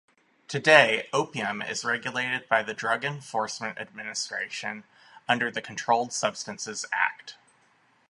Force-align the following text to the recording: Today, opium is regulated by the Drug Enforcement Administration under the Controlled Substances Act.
Today, 0.47 1.07
opium 1.13 1.61
is 1.61 1.85
regulated 1.85 2.49
by 2.49 2.63
the 2.63 2.73
Drug 2.73 3.05
Enforcement 3.05 3.77
Administration 3.77 4.83
under 5.29 5.51
the 5.51 5.61
Controlled 5.61 6.11
Substances 6.11 6.87
Act. 6.91 7.35